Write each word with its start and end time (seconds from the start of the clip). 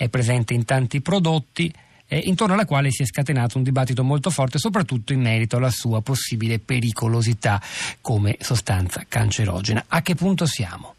è 0.00 0.08
presente 0.08 0.54
in 0.54 0.64
tanti 0.64 1.02
prodotti 1.02 1.70
eh, 2.08 2.16
intorno 2.24 2.54
alla 2.54 2.64
quale 2.64 2.90
si 2.90 3.02
è 3.02 3.04
scatenato 3.04 3.58
un 3.58 3.64
dibattito 3.64 4.02
molto 4.02 4.30
forte, 4.30 4.56
soprattutto 4.56 5.12
in 5.12 5.20
merito 5.20 5.58
alla 5.58 5.68
sua 5.68 6.00
possibile 6.00 6.58
pericolosità 6.58 7.60
come 8.00 8.38
sostanza 8.40 9.04
cancerogena. 9.06 9.84
A 9.88 10.00
che 10.00 10.14
punto 10.14 10.46
siamo? 10.46 10.94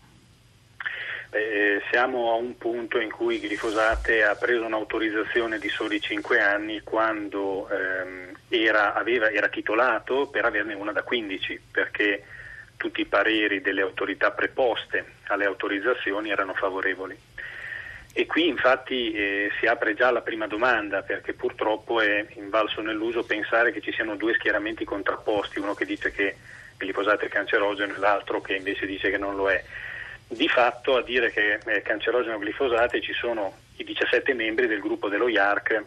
Eh, 1.32 1.82
siamo 1.90 2.32
a 2.32 2.36
un 2.36 2.56
punto 2.60 3.00
in 3.00 3.10
cui 3.10 3.40
glifosate 3.40 4.22
ha 4.22 4.36
preso 4.36 4.66
un'autorizzazione 4.66 5.58
di 5.58 5.70
soli 5.70 6.00
5 6.00 6.40
anni 6.40 6.82
quando 6.82 7.68
ehm, 7.70 8.36
era, 8.50 8.94
aveva, 8.94 9.32
era 9.32 9.48
titolato 9.48 10.28
per 10.28 10.46
averne 10.46 10.76
una 10.76 10.92
da 10.92 11.02
15 11.02 11.60
perché 11.72 12.24
tutti 12.78 13.02
i 13.02 13.06
pareri 13.06 13.62
delle 13.62 13.82
autorità 13.82 14.30
preposte 14.30 15.14
alle 15.28 15.46
autorizzazioni 15.46 16.30
erano 16.30 16.54
favorevoli. 16.54 17.18
E 18.14 18.26
qui 18.26 18.48
infatti 18.48 19.14
eh, 19.14 19.52
si 19.60 19.68
apre 19.68 19.94
già 19.94 20.12
la 20.12 20.22
prima 20.22 20.46
domanda 20.46 21.02
perché 21.02 21.34
purtroppo 21.34 22.02
è 22.02 22.26
invalso 22.36 22.82
nell'uso 22.82 23.24
pensare 23.24 23.72
che 23.72 23.80
ci 23.80 23.94
siano 23.94 24.16
due 24.16 24.34
schieramenti 24.34 24.84
contrapposti, 24.84 25.60
uno 25.60 25.74
che 25.74 25.86
dice 25.86 26.12
che 26.12 26.36
il 26.78 26.88
glifosato 26.88 27.24
è 27.24 27.30
cancerogeno 27.30 27.96
e 27.96 28.00
l'altro 28.00 28.42
che 28.42 28.56
invece 28.56 28.86
dice 28.86 29.10
che 29.10 29.18
non 29.18 29.36
lo 29.36 29.50
è. 29.50 29.64
Di 30.28 30.48
fatto 30.50 30.98
a 30.98 31.04
dire 31.04 31.32
che 31.32 31.58
è 31.58 31.82
cancerogeno 31.82 32.38
il 32.38 32.48
glifosato 32.48 33.00
ci 33.00 33.14
sono 33.14 33.56
i 33.78 33.84
17 33.84 34.34
membri 34.34 34.68
del 34.68 34.80
gruppo 34.80 35.08
dello 35.08 35.30
IARC 35.30 35.84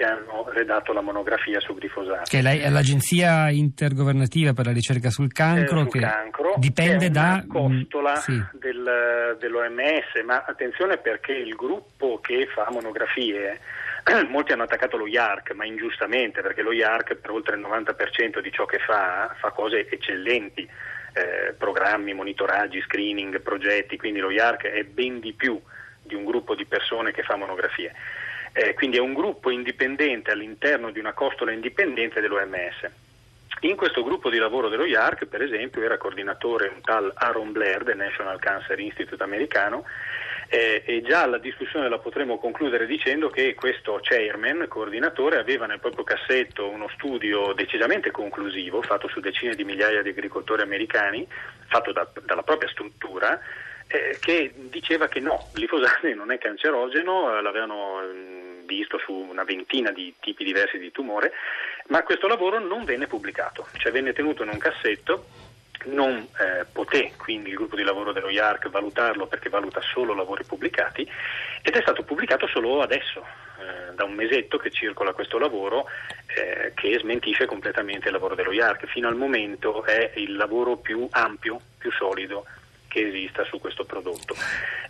che 0.00 0.06
hanno 0.06 0.48
redatto 0.48 0.94
la 0.94 1.02
monografia 1.02 1.60
su 1.60 1.76
glifosato. 1.76 2.22
Che 2.24 2.38
è 2.38 2.70
l'agenzia 2.70 3.50
intergovernativa 3.50 4.54
per 4.54 4.64
la 4.64 4.72
ricerca 4.72 5.10
sul 5.10 5.30
cancro, 5.30 5.80
eh, 5.80 5.82
sul 5.82 5.90
che 5.90 5.98
cancro 6.00 6.54
dipende 6.56 7.06
che 7.06 7.10
da 7.10 7.44
costola 7.46 8.16
sì. 8.16 8.42
del, 8.52 9.36
dell'OMS, 9.38 10.24
ma 10.24 10.44
attenzione 10.46 10.96
perché 10.96 11.32
il 11.32 11.54
gruppo 11.54 12.18
che 12.22 12.48
fa 12.54 12.68
monografie 12.70 13.60
molti 14.30 14.52
hanno 14.52 14.62
attaccato 14.62 14.96
lo 14.96 15.06
IARC, 15.06 15.52
ma 15.52 15.66
ingiustamente, 15.66 16.40
perché 16.40 16.62
lo 16.62 16.72
IARC 16.72 17.16
per 17.16 17.30
oltre 17.32 17.56
il 17.56 17.62
90% 17.62 18.40
di 18.40 18.50
ciò 18.50 18.64
che 18.64 18.78
fa 18.78 19.36
fa 19.38 19.50
cose 19.50 19.86
eccellenti, 19.86 20.62
eh, 21.12 21.52
programmi, 21.58 22.14
monitoraggi, 22.14 22.80
screening, 22.80 23.38
progetti, 23.42 23.98
quindi 23.98 24.20
lo 24.20 24.30
IARC 24.30 24.64
è 24.64 24.82
ben 24.84 25.20
di 25.20 25.34
più 25.34 25.60
di 26.02 26.14
un 26.14 26.24
gruppo 26.24 26.54
di 26.54 26.64
persone 26.64 27.12
che 27.12 27.22
fa 27.22 27.36
monografie. 27.36 27.92
Eh, 28.52 28.74
quindi 28.74 28.96
è 28.96 29.00
un 29.00 29.14
gruppo 29.14 29.50
indipendente 29.50 30.30
all'interno 30.30 30.90
di 30.90 30.98
una 30.98 31.12
costola 31.12 31.52
indipendente 31.52 32.20
dell'OMS. 32.20 32.90
In 33.60 33.76
questo 33.76 34.02
gruppo 34.02 34.30
di 34.30 34.38
lavoro 34.38 34.68
dello 34.68 34.86
IARC, 34.86 35.26
per 35.26 35.42
esempio, 35.42 35.82
era 35.82 35.98
coordinatore 35.98 36.70
un 36.74 36.80
tal 36.80 37.12
Aaron 37.14 37.52
Blair 37.52 37.84
del 37.84 37.96
National 37.96 38.38
Cancer 38.38 38.78
Institute 38.78 39.22
americano 39.22 39.84
eh, 40.48 40.82
e 40.84 41.02
già 41.02 41.26
la 41.26 41.38
discussione 41.38 41.88
la 41.88 41.98
potremo 41.98 42.38
concludere 42.38 42.86
dicendo 42.86 43.28
che 43.28 43.54
questo 43.54 44.00
chairman, 44.02 44.66
coordinatore, 44.66 45.38
aveva 45.38 45.66
nel 45.66 45.78
proprio 45.78 46.04
cassetto 46.04 46.68
uno 46.68 46.88
studio 46.94 47.52
decisamente 47.52 48.10
conclusivo 48.10 48.82
fatto 48.82 49.08
su 49.08 49.20
decine 49.20 49.54
di 49.54 49.62
migliaia 49.62 50.02
di 50.02 50.08
agricoltori 50.08 50.62
americani, 50.62 51.24
fatto 51.66 51.92
da, 51.92 52.08
dalla 52.24 52.42
propria 52.42 52.68
struttura, 52.70 53.38
eh, 53.90 54.18
che 54.20 54.52
diceva 54.54 55.08
che 55.08 55.18
no, 55.18 55.48
il 55.48 55.58
glifosate 55.58 56.14
non 56.14 56.30
è 56.30 56.38
cancerogeno, 56.38 57.36
eh, 57.36 57.42
l'avevano 57.42 58.00
mm, 58.00 58.64
visto 58.64 58.98
su 58.98 59.12
una 59.12 59.42
ventina 59.42 59.90
di 59.90 60.14
tipi 60.20 60.44
diversi 60.44 60.78
di 60.78 60.92
tumore, 60.92 61.32
ma 61.88 62.04
questo 62.04 62.28
lavoro 62.28 62.60
non 62.60 62.84
venne 62.84 63.08
pubblicato, 63.08 63.66
cioè 63.78 63.90
venne 63.90 64.12
tenuto 64.12 64.44
in 64.44 64.50
un 64.50 64.58
cassetto, 64.58 65.26
non 65.86 66.24
eh, 66.38 66.66
poté 66.70 67.14
quindi 67.16 67.50
il 67.50 67.56
gruppo 67.56 67.74
di 67.74 67.82
lavoro 67.82 68.12
dello 68.12 68.28
IARC 68.28 68.68
valutarlo 68.68 69.26
perché 69.26 69.48
valuta 69.48 69.80
solo 69.80 70.14
lavori 70.14 70.44
pubblicati 70.44 71.08
ed 71.62 71.74
è 71.74 71.80
stato 71.80 72.02
pubblicato 72.04 72.46
solo 72.46 72.82
adesso, 72.82 73.24
eh, 73.58 73.94
da 73.94 74.04
un 74.04 74.12
mesetto 74.12 74.56
che 74.58 74.70
circola 74.70 75.14
questo 75.14 75.38
lavoro 75.38 75.86
eh, 76.26 76.72
che 76.76 76.96
smentisce 77.00 77.46
completamente 77.46 78.06
il 78.06 78.12
lavoro 78.12 78.36
dello 78.36 78.52
IARC, 78.52 78.86
fino 78.86 79.08
al 79.08 79.16
momento 79.16 79.84
è 79.84 80.12
il 80.14 80.36
lavoro 80.36 80.76
più 80.76 81.08
ampio, 81.10 81.60
più 81.76 81.90
solido 81.90 82.46
che 82.90 83.06
esista 83.06 83.44
su 83.44 83.60
questo 83.60 83.84
prodotto. 83.84 84.34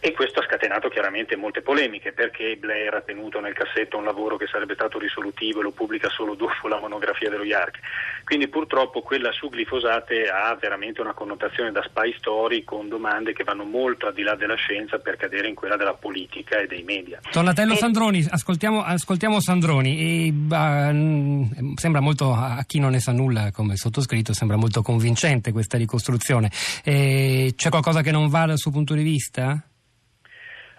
E 0.00 0.12
questo 0.12 0.41
ha 0.41 0.44
scatenato 0.44 0.88
chiaramente 0.88 1.37
molte 1.37 1.61
polemiche 1.61 2.12
perché 2.12 2.56
Blair 2.56 2.94
ha 2.94 3.03
tenuto 3.03 3.38
nel 3.38 3.53
cassetto 3.53 3.99
un 3.99 4.05
lavoro 4.05 4.38
che 4.38 4.47
sarebbe 4.47 4.72
stato 4.72 4.99
risolutivo 4.99 5.61
e 5.61 5.62
lo 5.62 5.72
pubblica 5.72 6.09
solo 6.09 6.34
dopo 6.34 6.66
la 6.69 6.81
monografia 6.81 7.28
dello 7.28 7.44
IARC. 7.44 7.78
Quindi 8.25 8.49
purtroppo 8.49 9.03
quella 9.03 9.31
su 9.33 9.50
glifosate 9.50 10.28
ha 10.28 10.55
veramente 10.55 11.03
una 11.03 11.12
connotazione 11.12 11.71
da 11.71 11.83
spy 11.83 12.15
story 12.16 12.65
con 12.65 12.88
domande 12.88 13.34
che 13.34 13.44
vanno 13.44 13.65
molto 13.65 14.06
al 14.06 14.15
di 14.15 14.22
là 14.22 14.34
della 14.37 14.55
scienza 14.55 14.99
per 14.99 15.17
cadere 15.17 15.49
in 15.49 15.55
quella 15.55 15.77
della 15.77 15.94
politica 15.94 16.59
e 16.59 16.67
dei 16.67 16.82
media. 16.82 17.21
Donatello 17.31 17.75
e... 17.75 17.77
Sandroni, 17.77 18.27
ascoltiamo, 18.31 18.82
ascoltiamo 18.82 19.41
Sandroni. 19.41 19.99
E, 19.99 20.32
uh, 20.32 21.75
sembra 21.75 22.00
molto, 22.00 22.32
a 22.32 22.65
chi 22.67 22.78
non 22.78 22.93
ne 22.93 23.00
sa 23.00 23.12
nulla 23.12 23.50
come 23.53 23.77
sottoscritto, 23.77 24.32
sembra 24.32 24.56
molto 24.56 24.81
convincente 24.81 25.53
questa 25.53 25.77
ricostruzione. 25.77 26.50
E 26.82 27.53
c'è 27.56 27.69
qualcosa 27.69 27.90
qualcosa 27.91 28.03
che 28.03 28.12
non 28.12 28.28
va 28.28 28.47
dal 28.47 28.59
suo 28.59 28.71
punto 28.71 28.95
di 28.95 29.03
vista? 29.03 29.61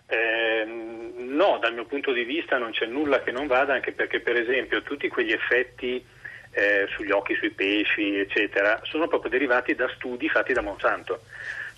Eh, 0.07 0.65
no, 1.17 1.57
dal 1.59 1.73
mio 1.73 1.85
punto 1.85 2.11
di 2.13 2.23
vista 2.23 2.57
non 2.57 2.71
c'è 2.71 2.85
nulla 2.85 3.21
che 3.21 3.31
non 3.31 3.47
vada, 3.47 3.73
anche 3.73 3.91
perché 3.91 4.21
per 4.21 4.37
esempio 4.37 4.81
tutti 4.81 5.09
quegli 5.09 5.31
effetti 5.31 6.03
eh, 6.51 6.87
sugli 6.95 7.11
occhi, 7.11 7.35
sui 7.35 7.51
pesci, 7.51 8.17
eccetera, 8.17 8.79
sono 8.83 9.07
proprio 9.07 9.29
derivati 9.29 9.75
da 9.75 9.89
studi 9.95 10.29
fatti 10.29 10.53
da 10.53 10.61
Monsanto. 10.61 11.21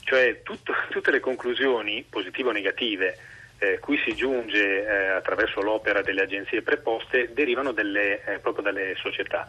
Cioè 0.03 0.41
tutto, 0.43 0.73
tutte 0.89 1.11
le 1.11 1.19
conclusioni, 1.19 2.05
positive 2.07 2.49
o 2.49 2.51
negative, 2.51 3.17
eh, 3.57 3.79
cui 3.79 3.97
si 4.05 4.13
giunge 4.15 4.85
eh, 4.85 5.07
attraverso 5.07 5.61
l'opera 5.61 6.01
delle 6.01 6.23
agenzie 6.23 6.61
preposte 6.61 7.31
derivano 7.33 7.71
delle, 7.71 8.23
eh, 8.25 8.39
proprio 8.39 8.63
dalle 8.63 8.95
società. 8.97 9.47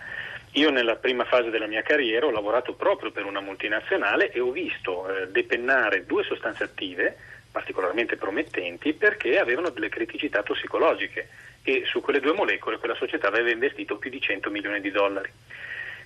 Io 0.56 0.70
nella 0.70 0.94
prima 0.94 1.24
fase 1.24 1.50
della 1.50 1.66
mia 1.66 1.82
carriera 1.82 2.26
ho 2.26 2.30
lavorato 2.30 2.74
proprio 2.74 3.10
per 3.10 3.24
una 3.24 3.40
multinazionale 3.40 4.30
e 4.30 4.38
ho 4.38 4.52
visto 4.52 5.08
eh, 5.08 5.28
depennare 5.28 6.06
due 6.06 6.22
sostanze 6.22 6.62
attive 6.62 7.16
particolarmente 7.50 8.16
promettenti 8.16 8.92
perché 8.92 9.38
avevano 9.38 9.70
delle 9.70 9.88
criticità 9.88 10.42
tossicologiche 10.42 11.28
e 11.62 11.84
su 11.86 12.00
quelle 12.00 12.20
due 12.20 12.34
molecole 12.34 12.78
quella 12.78 12.94
società 12.94 13.28
aveva 13.28 13.50
investito 13.50 13.96
più 13.96 14.10
di 14.10 14.20
100 14.20 14.50
milioni 14.50 14.80
di 14.80 14.90
dollari. 14.92 15.30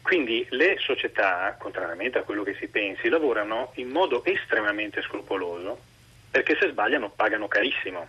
Quindi 0.00 0.47
le 0.50 0.76
società, 0.78 1.54
contrariamente 1.58 2.16
a 2.16 2.22
quello 2.22 2.42
che 2.42 2.54
si 2.54 2.69
pensi, 2.69 3.10
lavorano 3.10 3.72
in 3.75 3.88
modo 3.88 4.25
estremamente 4.25 5.03
scrupoloso 5.03 5.78
perché 6.31 6.56
se 6.58 6.70
sbagliano 6.70 7.10
pagano 7.14 7.48
carissimo. 7.48 8.08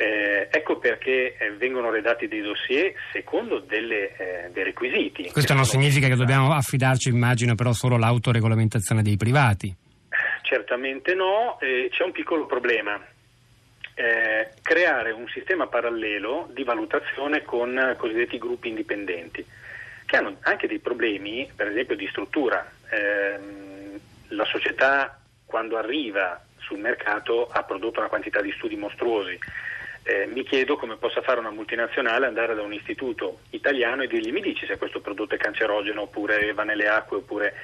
Eh, 0.00 0.48
ecco 0.50 0.78
perché 0.78 1.36
eh, 1.36 1.50
vengono 1.58 1.90
redatti 1.90 2.26
dei 2.26 2.40
dossier 2.40 2.94
secondo 3.12 3.58
delle, 3.58 4.16
eh, 4.16 4.50
dei 4.50 4.64
requisiti. 4.64 5.30
Questo 5.30 5.52
non 5.52 5.66
significa 5.66 6.08
che 6.08 6.14
dobbiamo 6.14 6.54
affidarci, 6.54 7.10
immagino, 7.10 7.54
però 7.54 7.72
solo 7.72 7.96
all'autoregolamentazione 7.96 9.02
dei 9.02 9.18
privati. 9.18 9.76
Certamente 10.40 11.12
no, 11.12 11.58
c'è 11.60 12.02
un 12.02 12.12
piccolo 12.12 12.46
problema. 12.46 12.98
Eh, 13.92 14.48
creare 14.62 15.10
un 15.10 15.28
sistema 15.28 15.66
parallelo 15.66 16.48
di 16.50 16.64
valutazione 16.64 17.42
con 17.42 17.94
cosiddetti 17.98 18.38
gruppi 18.38 18.68
indipendenti, 18.68 19.44
che 20.06 20.16
hanno 20.16 20.38
anche 20.40 20.66
dei 20.66 20.78
problemi, 20.78 21.46
per 21.54 21.66
esempio, 21.66 21.94
di 21.94 22.08
struttura. 22.08 22.66
Ehm, 22.88 24.00
la 24.28 24.46
società, 24.46 25.20
quando 25.44 25.76
arriva 25.76 26.42
sul 26.56 26.78
mercato, 26.78 27.50
ha 27.52 27.62
prodotto 27.64 28.00
una 28.00 28.08
quantità 28.08 28.40
di 28.40 28.52
studi 28.52 28.76
mostruosi 28.76 29.38
eh, 30.02 30.26
mi 30.26 30.42
chiedo 30.44 30.76
come 30.76 30.96
possa 30.96 31.22
fare 31.22 31.40
una 31.40 31.50
multinazionale 31.50 32.26
andare 32.26 32.54
da 32.54 32.62
un 32.62 32.72
istituto 32.72 33.40
italiano 33.50 34.02
e 34.02 34.08
dirgli 34.08 34.32
mi 34.32 34.40
dici 34.40 34.66
se 34.66 34.78
questo 34.78 35.00
prodotto 35.00 35.34
è 35.34 35.38
cancerogeno 35.38 36.02
oppure 36.02 36.52
va 36.52 36.64
nelle 36.64 36.88
acque 36.88 37.18
oppure 37.18 37.54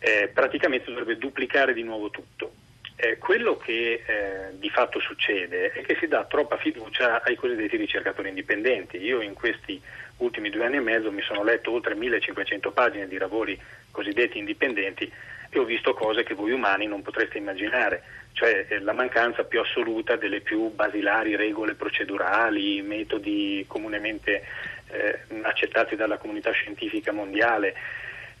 eh, 0.00 0.30
praticamente 0.32 0.90
dovrebbe 0.90 1.18
duplicare 1.18 1.72
di 1.72 1.82
nuovo 1.82 2.10
tutto. 2.10 2.52
Eh, 3.00 3.16
quello 3.16 3.56
che 3.56 4.02
eh, 4.04 4.58
di 4.58 4.68
fatto 4.70 4.98
succede 4.98 5.70
è 5.70 5.82
che 5.82 5.96
si 6.00 6.08
dà 6.08 6.24
troppa 6.24 6.56
fiducia 6.56 7.22
ai 7.22 7.36
cosiddetti 7.36 7.76
ricercatori 7.76 8.28
indipendenti. 8.28 8.96
Io 8.96 9.20
in 9.20 9.34
questi 9.34 9.80
ultimi 10.16 10.50
due 10.50 10.64
anni 10.64 10.78
e 10.78 10.80
mezzo 10.80 11.12
mi 11.12 11.22
sono 11.22 11.44
letto 11.44 11.70
oltre 11.70 11.94
1500 11.94 12.72
pagine 12.72 13.06
di 13.06 13.16
lavori 13.16 13.56
cosiddetti 13.92 14.38
indipendenti 14.38 15.08
e 15.48 15.58
ho 15.60 15.64
visto 15.64 15.94
cose 15.94 16.24
che 16.24 16.34
voi 16.34 16.50
umani 16.50 16.86
non 16.86 17.02
potreste 17.02 17.38
immaginare, 17.38 18.02
cioè 18.32 18.66
eh, 18.68 18.80
la 18.80 18.92
mancanza 18.92 19.44
più 19.44 19.60
assoluta 19.60 20.16
delle 20.16 20.40
più 20.40 20.74
basilari 20.74 21.36
regole 21.36 21.74
procedurali, 21.74 22.82
metodi 22.82 23.64
comunemente 23.68 24.42
eh, 24.88 25.20
accettati 25.42 25.94
dalla 25.94 26.18
comunità 26.18 26.50
scientifica 26.50 27.12
mondiale. 27.12 27.76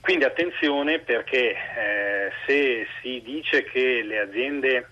Quindi 0.08 0.24
attenzione 0.24 1.00
perché 1.00 1.50
eh, 1.50 2.32
se 2.46 2.86
si 3.02 3.20
dice 3.22 3.64
che 3.64 4.02
le 4.02 4.20
aziende 4.20 4.88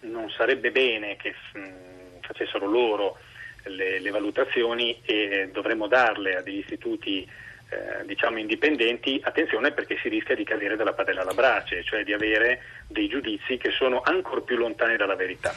non 0.00 0.28
sarebbe 0.28 0.70
bene 0.70 1.16
che 1.16 1.34
mh, 1.54 1.58
mm, 1.58 2.20
facessero 2.20 2.66
loro 2.66 3.16
le, 3.62 3.98
le 3.98 4.10
valutazioni 4.10 5.00
e 5.06 5.48
dovremmo 5.50 5.86
darle 5.86 6.36
a 6.36 6.42
degli 6.42 6.58
istituti 6.58 7.26
eh, 7.70 8.04
diciamo 8.04 8.36
indipendenti, 8.36 9.18
attenzione 9.24 9.72
perché 9.72 9.96
si 10.02 10.10
rischia 10.10 10.34
di 10.34 10.44
cadere 10.44 10.76
dalla 10.76 10.92
padella 10.92 11.22
alla 11.22 11.32
brace, 11.32 11.82
cioè 11.82 12.04
di 12.04 12.12
avere 12.12 12.62
dei 12.88 13.08
giudizi 13.08 13.56
che 13.56 13.70
sono 13.70 14.02
ancora 14.04 14.42
più 14.42 14.56
lontani 14.56 14.96
dalla 14.96 15.16
verità. 15.16 15.54